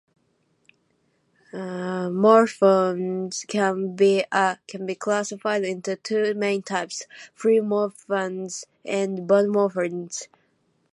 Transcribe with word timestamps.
Morphemes 1.53 3.45
can 3.47 3.95
be 4.85 4.95
classified 4.95 5.63
into 5.63 5.95
two 5.95 6.33
main 6.33 6.63
types- 6.63 7.03
free 7.41 7.59
morphemes 7.59 8.63
and 8.83 9.27
bound 9.27 9.53
morphemes. 9.53 10.27